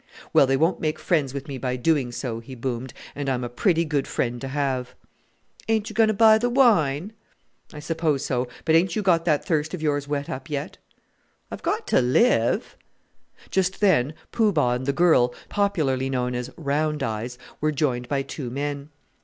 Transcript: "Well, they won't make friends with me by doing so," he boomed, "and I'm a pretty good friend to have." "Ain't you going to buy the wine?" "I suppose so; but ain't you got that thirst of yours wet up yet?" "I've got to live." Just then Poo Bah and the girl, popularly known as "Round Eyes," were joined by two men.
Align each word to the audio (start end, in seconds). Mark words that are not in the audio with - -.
"Well, 0.33 0.47
they 0.47 0.57
won't 0.57 0.81
make 0.81 0.97
friends 0.97 1.31
with 1.31 1.47
me 1.47 1.59
by 1.59 1.75
doing 1.75 2.11
so," 2.11 2.39
he 2.39 2.55
boomed, 2.55 2.91
"and 3.15 3.29
I'm 3.29 3.43
a 3.43 3.49
pretty 3.49 3.85
good 3.85 4.07
friend 4.07 4.41
to 4.41 4.47
have." 4.47 4.95
"Ain't 5.69 5.89
you 5.89 5.93
going 5.93 6.07
to 6.07 6.13
buy 6.15 6.39
the 6.39 6.49
wine?" 6.49 7.13
"I 7.71 7.81
suppose 7.81 8.25
so; 8.25 8.47
but 8.65 8.73
ain't 8.73 8.95
you 8.95 9.03
got 9.03 9.25
that 9.25 9.45
thirst 9.45 9.75
of 9.75 9.81
yours 9.83 10.07
wet 10.07 10.27
up 10.27 10.49
yet?" 10.49 10.79
"I've 11.51 11.61
got 11.61 11.85
to 11.89 12.01
live." 12.01 12.75
Just 13.51 13.79
then 13.79 14.15
Poo 14.31 14.51
Bah 14.51 14.73
and 14.73 14.87
the 14.87 14.91
girl, 14.91 15.35
popularly 15.49 16.09
known 16.09 16.33
as 16.33 16.49
"Round 16.57 17.03
Eyes," 17.03 17.37
were 17.59 17.71
joined 17.71 18.09
by 18.09 18.23
two 18.23 18.49
men. 18.49 18.89